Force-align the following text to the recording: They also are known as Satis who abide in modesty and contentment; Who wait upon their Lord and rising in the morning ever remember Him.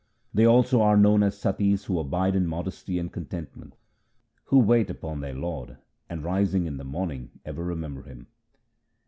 They 0.33 0.45
also 0.47 0.81
are 0.81 0.97
known 0.97 1.21
as 1.21 1.37
Satis 1.37 1.85
who 1.85 1.99
abide 1.99 2.35
in 2.35 2.47
modesty 2.47 2.97
and 2.97 3.13
contentment; 3.13 3.75
Who 4.45 4.57
wait 4.57 4.89
upon 4.89 5.19
their 5.19 5.35
Lord 5.35 5.77
and 6.09 6.23
rising 6.23 6.65
in 6.65 6.77
the 6.77 6.83
morning 6.83 7.29
ever 7.45 7.63
remember 7.63 8.01
Him. 8.01 8.25